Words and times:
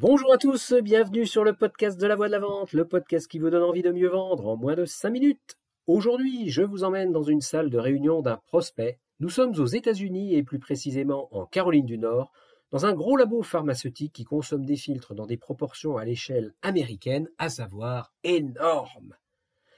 Bonjour 0.00 0.32
à 0.32 0.38
tous, 0.38 0.72
bienvenue 0.82 1.26
sur 1.26 1.44
le 1.44 1.52
podcast 1.52 2.00
de 2.00 2.06
la 2.06 2.16
voix 2.16 2.28
de 2.28 2.32
la 2.32 2.38
vente, 2.38 2.72
le 2.72 2.86
podcast 2.86 3.28
qui 3.28 3.38
vous 3.38 3.50
donne 3.50 3.62
envie 3.62 3.82
de 3.82 3.92
mieux 3.92 4.08
vendre 4.08 4.48
en 4.48 4.56
moins 4.56 4.74
de 4.74 4.86
5 4.86 5.10
minutes. 5.10 5.58
Aujourd'hui, 5.86 6.48
je 6.48 6.62
vous 6.62 6.84
emmène 6.84 7.12
dans 7.12 7.22
une 7.22 7.42
salle 7.42 7.68
de 7.68 7.76
réunion 7.76 8.22
d'un 8.22 8.38
prospect. 8.46 8.98
Nous 9.18 9.28
sommes 9.28 9.52
aux 9.58 9.66
États-Unis 9.66 10.34
et 10.34 10.42
plus 10.42 10.58
précisément 10.58 11.28
en 11.36 11.44
Caroline 11.44 11.84
du 11.84 11.98
Nord, 11.98 12.32
dans 12.70 12.86
un 12.86 12.94
gros 12.94 13.14
labo 13.14 13.42
pharmaceutique 13.42 14.14
qui 14.14 14.24
consomme 14.24 14.64
des 14.64 14.76
filtres 14.76 15.14
dans 15.14 15.26
des 15.26 15.36
proportions 15.36 15.98
à 15.98 16.06
l'échelle 16.06 16.54
américaine, 16.62 17.28
à 17.36 17.50
savoir 17.50 18.14
énormes. 18.24 19.14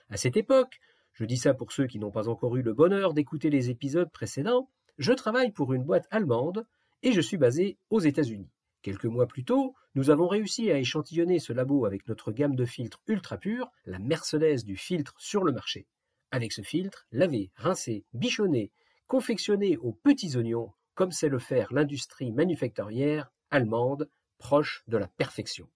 À 0.08 0.16
cette 0.16 0.36
époque, 0.36 0.78
je 1.14 1.24
dis 1.24 1.36
ça 1.36 1.52
pour 1.52 1.72
ceux 1.72 1.88
qui 1.88 1.98
n'ont 1.98 2.12
pas 2.12 2.28
encore 2.28 2.54
eu 2.54 2.62
le 2.62 2.74
bonheur 2.74 3.12
d'écouter 3.12 3.50
les 3.50 3.70
épisodes 3.70 4.12
précédents, 4.12 4.68
je 4.98 5.14
travaille 5.14 5.50
pour 5.50 5.72
une 5.72 5.82
boîte 5.82 6.06
allemande 6.12 6.64
et 7.02 7.10
je 7.10 7.20
suis 7.20 7.38
basé 7.38 7.76
aux 7.90 7.98
États-Unis. 7.98 8.52
Quelques 8.82 9.04
mois 9.04 9.28
plus 9.28 9.44
tôt, 9.44 9.74
nous 9.94 10.10
avons 10.10 10.26
réussi 10.26 10.72
à 10.72 10.78
échantillonner 10.78 11.38
ce 11.38 11.52
labo 11.52 11.86
avec 11.86 12.08
notre 12.08 12.32
gamme 12.32 12.56
de 12.56 12.64
filtres 12.64 13.00
ultra 13.06 13.38
purs, 13.38 13.70
la 13.86 14.00
Mercedes 14.00 14.64
du 14.64 14.76
filtre 14.76 15.14
sur 15.18 15.44
le 15.44 15.52
marché. 15.52 15.86
Avec 16.32 16.52
ce 16.52 16.62
filtre, 16.62 17.06
lavé, 17.12 17.52
rincé, 17.54 18.04
bichonné, 18.12 18.72
confectionné 19.06 19.76
aux 19.76 19.92
petits 19.92 20.36
oignons, 20.36 20.72
comme 20.94 21.12
sait 21.12 21.28
le 21.28 21.38
faire 21.38 21.72
l'industrie 21.72 22.32
manufacturière 22.32 23.30
allemande, 23.50 24.08
proche 24.38 24.82
de 24.88 24.96
la 24.96 25.06
perfection. 25.06 25.68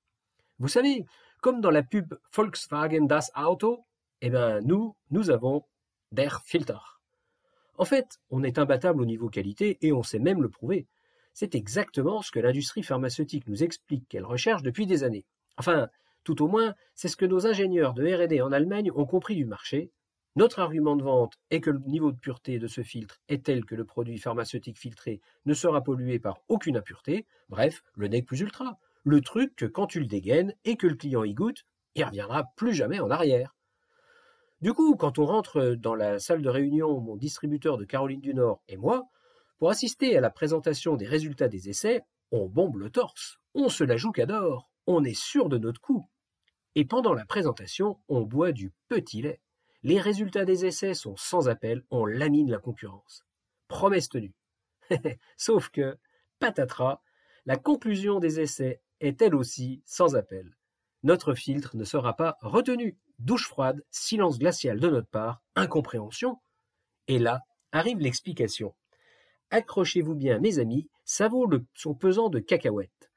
Vous 0.59 0.69
savez, 0.69 1.05
comme 1.41 1.61
dans 1.61 1.71
la 1.71 1.85
pub 1.85 2.15
Volkswagen 2.33 3.07
Das 3.07 3.31
Auto, 3.37 3.85
eh 4.21 4.31
ben 4.31 4.61
nous, 4.63 4.97
nous 5.11 5.31
avons 5.31 5.63
der 6.11 6.43
Filter. 6.45 6.79
En 7.79 7.85
fait, 7.85 8.19
on 8.31 8.43
est 8.43 8.59
imbattable 8.59 9.01
au 9.01 9.05
niveau 9.05 9.29
qualité 9.29 9.79
et 9.83 9.93
on 9.93 10.03
sait 10.03 10.19
même 10.19 10.43
le 10.43 10.49
prouver. 10.49 10.89
C'est 11.39 11.55
exactement 11.55 12.23
ce 12.23 12.31
que 12.31 12.41
l'industrie 12.41 12.83
pharmaceutique 12.83 13.47
nous 13.47 13.63
explique 13.63 14.09
qu'elle 14.09 14.25
recherche 14.25 14.63
depuis 14.63 14.87
des 14.87 15.05
années. 15.05 15.27
Enfin, 15.59 15.91
tout 16.25 16.43
au 16.43 16.49
moins, 16.49 16.75
c'est 16.95 17.09
ce 17.09 17.17
que 17.19 17.27
nos 17.27 17.47
ingénieurs 17.47 17.93
de 17.93 18.07
RD 18.07 18.41
en 18.41 18.53
Allemagne 18.53 18.91
ont 18.95 19.05
compris 19.05 19.37
du 19.37 19.45
marché. 19.45 19.91
Notre 20.35 20.61
argument 20.61 20.97
de 20.97 21.03
vente 21.03 21.35
est 21.51 21.61
que 21.61 21.69
le 21.69 21.81
niveau 21.81 22.11
de 22.11 22.17
pureté 22.17 22.59
de 22.59 22.67
ce 22.67 22.83
filtre 22.83 23.21
est 23.29 23.45
tel 23.45 23.67
que 23.67 23.75
le 23.75 23.85
produit 23.85 24.17
pharmaceutique 24.17 24.79
filtré 24.79 25.21
ne 25.45 25.53
sera 25.53 25.85
pollué 25.85 26.19
par 26.19 26.39
aucune 26.49 26.79
impureté, 26.79 27.27
bref, 27.51 27.83
le 27.97 28.09
nec 28.09 28.25
plus 28.25 28.41
ultra. 28.41 28.79
Le 29.05 29.21
truc 29.21 29.55
que 29.57 29.67
quand 29.67 29.89
tu 29.89 30.01
le 30.01 30.07
dégaines 30.07 30.55
et 30.65 30.79
que 30.79 30.87
le 30.87 30.95
client 30.95 31.23
y 31.23 31.35
goûte, 31.35 31.67
il 31.97 32.05
reviendra 32.05 32.45
plus 32.57 32.73
jamais 32.73 32.99
en 32.99 33.11
arrière. 33.11 33.55
Du 34.63 34.73
coup, 34.73 34.97
quand 34.97 35.19
on 35.19 35.27
rentre 35.27 35.75
dans 35.75 35.95
la 35.95 36.19
salle 36.19 36.41
de 36.41 36.49
réunion, 36.49 36.99
mon 36.99 37.17
distributeur 37.17 37.77
de 37.77 37.85
Caroline 37.85 38.23
du 38.23 38.33
Nord 38.33 38.63
et 38.69 38.79
moi, 38.79 39.11
pour 39.59 39.71
assister 39.71 40.17
à 40.17 40.21
la 40.21 40.31
présentation 40.31 40.97
des 40.97 41.07
résultats 41.07 41.49
des 41.49 41.69
essais, 41.69 42.03
on 42.31 42.47
bombe 42.47 42.77
le 42.77 42.91
torse, 42.91 43.39
on 43.55 43.69
se 43.69 43.85
la 43.85 43.97
joue 43.97 44.13
qu'adore, 44.13 44.71
on 44.87 45.05
est 45.05 45.19
sûr 45.19 45.49
de 45.49 45.59
notre 45.59 45.81
coup. 45.81 46.09
Et 46.75 46.85
pendant 46.85 47.15
la 47.15 47.25
présentation, 47.25 47.99
on 48.09 48.23
boit 48.23 48.53
du 48.53 48.73
petit 48.89 49.23
lait. 49.23 49.41
Les 49.83 50.01
résultats 50.01 50.45
des 50.45 50.67
essais 50.67 50.95
sont 50.95 51.17
sans 51.17 51.49
appel, 51.49 51.85
on 51.91 52.05
lamine 52.05 52.51
la 52.51 52.59
concurrence. 52.59 53.25
Promesse 53.69 54.09
tenue. 54.09 54.35
Sauf 55.37 55.71
que, 55.71 55.97
patatras, 56.39 57.01
la 57.47 57.57
conclusion 57.57 58.19
des 58.19 58.41
essais 58.41 58.83
est 59.01 59.23
elle 59.23 59.35
aussi 59.35 59.83
sans 59.87 60.17
appel. 60.17 60.57
Notre 61.03 61.35
filtre 61.35 61.77
ne 61.77 61.85
sera 61.85 62.15
pas 62.17 62.37
retenu. 62.41 62.99
Douche 63.19 63.47
froide, 63.47 63.85
silence 63.91 64.39
glacial 64.39 64.81
de 64.81 64.89
notre 64.89 65.09
part, 65.09 65.41
incompréhension. 65.55 66.39
Et 67.09 67.19
là 67.19 67.43
arrive 67.73 67.99
l'explication. 67.99 68.75
Accrochez-vous 69.51 70.15
bien, 70.15 70.39
mes 70.41 70.59
amis, 70.59 70.89
ça 71.05 71.29
vaut 71.29 71.47
le, 71.47 71.65
son 71.75 71.95
pesant 71.95 72.29
de 72.29 72.41
cacahuètes. 72.41 73.11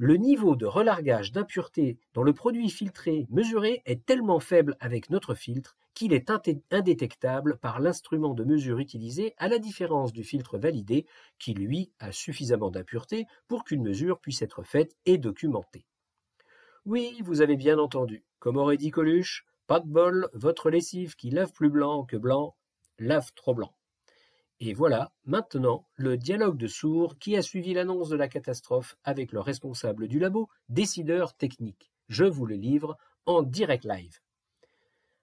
Le 0.00 0.14
niveau 0.14 0.56
de 0.56 0.64
relargage 0.64 1.32
d'impureté 1.32 1.98
dans 2.14 2.22
le 2.22 2.32
produit 2.32 2.70
filtré 2.70 3.26
mesuré 3.30 3.82
est 3.84 4.06
tellement 4.06 4.38
faible 4.38 4.76
avec 4.80 5.10
notre 5.10 5.34
filtre 5.34 5.76
qu'il 5.92 6.12
est 6.12 6.30
indétectable 6.70 7.58
par 7.58 7.80
l'instrument 7.80 8.32
de 8.32 8.44
mesure 8.44 8.78
utilisé 8.78 9.34
à 9.36 9.48
la 9.48 9.58
différence 9.58 10.12
du 10.12 10.22
filtre 10.22 10.56
validé 10.56 11.04
qui, 11.40 11.52
lui, 11.52 11.90
a 11.98 12.12
suffisamment 12.12 12.70
d'impureté 12.70 13.26
pour 13.48 13.64
qu'une 13.64 13.82
mesure 13.82 14.20
puisse 14.20 14.40
être 14.40 14.62
faite 14.62 14.96
et 15.04 15.18
documentée. 15.18 15.84
Oui, 16.86 17.20
vous 17.24 17.40
avez 17.40 17.56
bien 17.56 17.78
entendu. 17.78 18.24
Comme 18.38 18.56
aurait 18.56 18.76
dit 18.76 18.92
Coluche, 18.92 19.44
pas 19.66 19.80
de 19.80 19.88
bol, 19.88 20.28
votre 20.32 20.70
lessive 20.70 21.16
qui 21.16 21.30
lave 21.30 21.52
plus 21.52 21.70
blanc 21.70 22.04
que 22.04 22.16
blanc, 22.16 22.54
lave 23.00 23.32
trop 23.34 23.54
blanc. 23.54 23.74
Et 24.60 24.74
voilà, 24.74 25.12
maintenant, 25.24 25.86
le 25.94 26.16
dialogue 26.16 26.56
de 26.56 26.66
sourds 26.66 27.16
qui 27.18 27.36
a 27.36 27.42
suivi 27.42 27.74
l'annonce 27.74 28.08
de 28.08 28.16
la 28.16 28.26
catastrophe 28.26 28.96
avec 29.04 29.30
le 29.30 29.40
responsable 29.40 30.08
du 30.08 30.18
labo, 30.18 30.48
décideur 30.68 31.34
technique. 31.34 31.92
Je 32.08 32.24
vous 32.24 32.44
le 32.44 32.56
livre 32.56 32.96
en 33.26 33.42
direct 33.42 33.84
live. 33.84 34.18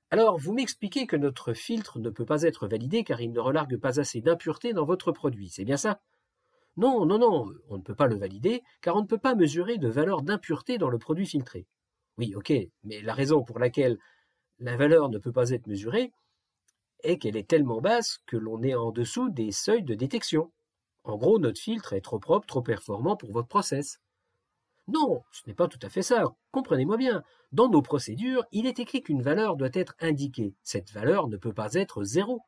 Alors, 0.10 0.38
vous 0.38 0.54
m'expliquez 0.54 1.06
que 1.06 1.18
notre 1.18 1.52
filtre 1.52 2.00
ne 2.00 2.10
peut 2.10 2.26
pas 2.26 2.44
être 2.44 2.68
validé 2.68 3.04
car 3.04 3.20
il 3.20 3.34
ne 3.34 3.40
relargue 3.40 3.78
pas 3.78 4.00
assez 4.00 4.22
d'impuretés 4.22 4.72
dans 4.72 4.86
votre 4.86 5.12
produit, 5.12 5.50
c'est 5.50 5.66
bien 5.66 5.78
ça? 5.78 6.00
Non, 6.78 7.06
non, 7.06 7.18
non, 7.18 7.48
on 7.70 7.78
ne 7.78 7.84
peut 7.84 7.96
pas 7.96 8.08
le 8.08 8.16
valider 8.16 8.64
car 8.82 8.96
on 8.96 9.02
ne 9.02 9.08
peut 9.08 9.18
pas 9.18 9.36
mesurer 9.36 9.78
de 9.78 9.90
valeur 9.90 10.22
d'impureté 10.22 10.78
dans 10.78 10.90
le 10.90 11.00
produit 11.00 11.26
filtré. 11.26 11.66
Oui, 12.18 12.34
ok, 12.36 12.54
mais 12.84 13.02
la 13.02 13.14
raison 13.14 13.44
pour 13.44 13.60
laquelle 13.60 13.98
la 14.60 14.78
valeur 14.78 15.10
ne 15.10 15.18
peut 15.18 15.34
pas 15.34 15.50
être 15.50 15.68
mesurée, 15.68 16.14
est 17.06 17.18
qu'elle 17.18 17.38
est 17.38 17.48
tellement 17.48 17.82
basse 17.82 18.20
que 18.26 18.38
l'on 18.38 18.62
est 18.64 18.76
en 18.76 18.92
dessous 18.92 19.30
des 19.30 19.52
seuils 19.52 19.84
de 19.84 19.96
détection. 19.96 20.52
En 21.04 21.18
gros, 21.18 21.40
notre 21.40 21.60
filtre 21.60 21.94
est 21.94 22.02
trop 22.02 22.20
propre, 22.20 22.48
trop 22.48 22.62
performant 22.62 23.16
pour 23.16 23.32
votre 23.32 23.48
process. 23.48 24.00
Non, 24.88 25.24
ce 25.32 25.42
n'est 25.48 25.56
pas 25.56 25.68
tout 25.68 25.80
à 25.82 25.90
fait 25.90 26.04
ça. 26.04 26.24
Comprenez-moi 26.52 26.98
bien. 26.98 27.24
Dans 27.52 27.70
nos 27.70 27.82
procédures, 27.82 28.44
il 28.52 28.66
est 28.66 28.80
écrit 28.80 29.02
qu'une 29.02 29.22
valeur 29.22 29.56
doit 29.56 29.70
être 29.74 29.96
indiquée. 30.00 30.54
Cette 30.64 30.92
valeur 30.92 31.28
ne 31.28 31.38
peut 31.38 31.54
pas 31.54 31.74
être 31.74 32.04
zéro. 32.04 32.42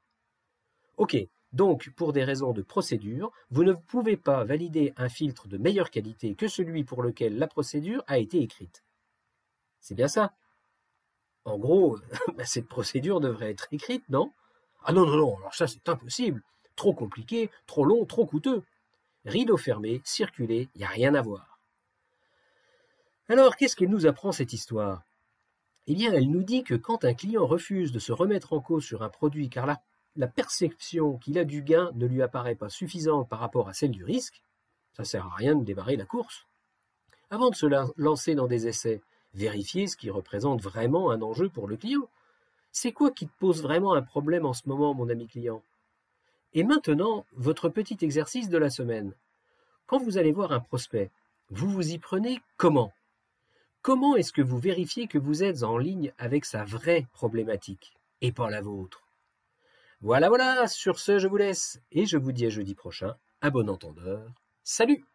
Ok, 0.97 1.17
donc 1.53 1.89
pour 1.95 2.13
des 2.13 2.23
raisons 2.23 2.53
de 2.53 2.61
procédure, 2.61 3.31
vous 3.49 3.63
ne 3.63 3.73
pouvez 3.73 4.17
pas 4.17 4.43
valider 4.43 4.93
un 4.97 5.09
filtre 5.09 5.47
de 5.47 5.57
meilleure 5.57 5.91
qualité 5.91 6.35
que 6.35 6.47
celui 6.47 6.83
pour 6.83 7.01
lequel 7.01 7.37
la 7.37 7.47
procédure 7.47 8.03
a 8.07 8.17
été 8.17 8.41
écrite. 8.41 8.83
C'est 9.79 9.95
bien 9.95 10.07
ça? 10.07 10.33
En 11.45 11.57
gros, 11.57 11.97
cette 12.43 12.67
procédure 12.67 13.21
devrait 13.21 13.51
être 13.51 13.67
écrite, 13.71 14.07
non? 14.09 14.31
Ah 14.89 14.93
non, 14.93 15.05
non, 15.05 15.17
non, 15.17 15.37
alors 15.37 15.53
ça 15.53 15.67
c'est 15.67 15.89
impossible. 15.89 16.41
Trop 16.77 16.93
compliqué, 16.93 17.51
trop 17.65 17.83
long, 17.83 18.05
trop 18.05 18.25
coûteux. 18.25 18.63
Rideau 19.25 19.57
fermé, 19.57 20.01
circuler, 20.05 20.69
il 20.73 20.77
n'y 20.79 20.85
a 20.85 20.89
rien 20.89 21.13
à 21.13 21.21
voir. 21.21 21.59
Alors, 23.27 23.57
qu'est-ce 23.57 23.75
qu'elle 23.75 23.89
nous 23.89 24.07
apprend 24.07 24.31
cette 24.31 24.53
histoire? 24.53 25.03
Eh 25.87 25.95
bien, 25.95 26.13
elle 26.13 26.31
nous 26.31 26.43
dit 26.43 26.63
que 26.63 26.75
quand 26.75 27.03
un 27.03 27.13
client 27.13 27.45
refuse 27.45 27.91
de 27.91 27.99
se 27.99 28.13
remettre 28.13 28.53
en 28.53 28.61
cause 28.61 28.85
sur 28.85 29.03
un 29.03 29.09
produit 29.09 29.49
car 29.49 29.65
la, 29.65 30.27
perception 30.27 31.17
qu'il 31.17 31.37
a 31.37 31.43
du 31.43 31.61
gain 31.63 31.91
ne 31.95 32.05
lui 32.05 32.21
apparaît 32.21 32.55
pas 32.55 32.69
suffisante 32.69 33.27
par 33.27 33.39
rapport 33.39 33.67
à 33.67 33.73
celle 33.73 33.91
du 33.91 34.05
risque, 34.05 34.41
ça 34.93 35.03
sert 35.03 35.25
à 35.25 35.35
rien 35.35 35.55
de 35.55 35.65
démarrer 35.65 35.97
la 35.97 36.05
course. 36.05 36.47
Avant 37.29 37.49
de 37.49 37.55
se 37.55 37.65
lancer 37.97 38.35
dans 38.35 38.47
des 38.47 38.67
essais, 38.67 39.01
vérifier 39.33 39.87
ce 39.87 39.97
qui 39.97 40.09
représente 40.09 40.61
vraiment 40.61 41.11
un 41.11 41.21
enjeu 41.21 41.49
pour 41.49 41.67
le 41.67 41.75
client. 41.75 42.09
C'est 42.71 42.91
quoi 42.91 43.11
qui 43.11 43.27
te 43.27 43.37
pose 43.39 43.61
vraiment 43.61 43.93
un 43.93 44.01
problème 44.01 44.45
en 44.45 44.53
ce 44.53 44.67
moment, 44.67 44.93
mon 44.93 45.09
ami 45.09 45.27
client? 45.27 45.63
Et 46.53 46.63
maintenant, 46.63 47.25
votre 47.33 47.69
petit 47.69 47.97
exercice 48.01 48.49
de 48.49 48.57
la 48.57 48.69
semaine. 48.69 49.13
Quand 49.85 49.97
vous 49.97 50.17
allez 50.17 50.31
voir 50.31 50.51
un 50.51 50.59
prospect, 50.59 51.11
vous 51.49 51.69
vous 51.69 51.91
y 51.91 51.97
prenez 51.97 52.39
comment? 52.57 52.93
Comment 53.81 54.15
est-ce 54.15 54.33
que 54.33 54.41
vous 54.41 54.59
vérifiez 54.59 55.07
que 55.07 55.17
vous 55.17 55.43
êtes 55.43 55.63
en 55.63 55.77
ligne 55.77 56.11
avec 56.17 56.45
sa 56.45 56.65
vraie 56.65 57.05
problématique 57.13 57.93
et 58.21 58.31
pas 58.31 58.49
la 58.49 58.61
vôtre? 58.61 59.01
Voilà, 60.01 60.29
voilà, 60.29 60.67
sur 60.67 60.99
ce, 60.99 61.19
je 61.19 61.27
vous 61.27 61.37
laisse 61.37 61.79
et 61.91 62.05
je 62.05 62.17
vous 62.17 62.31
dis 62.31 62.45
à 62.45 62.49
jeudi 62.49 62.75
prochain. 62.75 63.15
À 63.41 63.49
bon 63.49 63.69
entendeur. 63.69 64.21
Salut 64.63 65.05